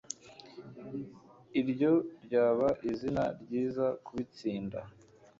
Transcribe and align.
Iryo 1.59 1.93
ryaba 2.25 2.67
izina 2.91 3.23
ryiza 3.41 3.85
kubitsinda 4.05 4.79